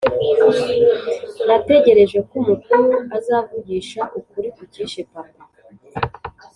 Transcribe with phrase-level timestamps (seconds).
[1.45, 5.43] nategereje ko umukuru azavugisha ukuri kucyishe papa